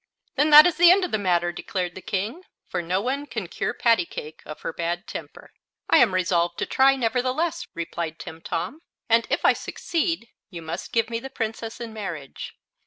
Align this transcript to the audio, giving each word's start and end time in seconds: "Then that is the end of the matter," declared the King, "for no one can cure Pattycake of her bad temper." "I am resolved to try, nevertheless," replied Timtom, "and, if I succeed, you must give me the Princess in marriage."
"Then 0.33 0.49
that 0.49 0.65
is 0.65 0.77
the 0.77 0.89
end 0.89 1.05
of 1.05 1.11
the 1.11 1.19
matter," 1.19 1.51
declared 1.51 1.93
the 1.93 2.01
King, 2.01 2.41
"for 2.67 2.81
no 2.81 3.01
one 3.01 3.27
can 3.27 3.45
cure 3.47 3.71
Pattycake 3.75 4.41
of 4.47 4.61
her 4.61 4.73
bad 4.73 5.05
temper." 5.05 5.51
"I 5.91 5.99
am 5.99 6.15
resolved 6.15 6.57
to 6.57 6.65
try, 6.65 6.95
nevertheless," 6.95 7.67
replied 7.75 8.17
Timtom, 8.17 8.79
"and, 9.07 9.27
if 9.29 9.45
I 9.45 9.53
succeed, 9.53 10.29
you 10.49 10.63
must 10.63 10.91
give 10.91 11.11
me 11.11 11.19
the 11.19 11.29
Princess 11.29 11.79
in 11.79 11.93
marriage." 11.93 12.55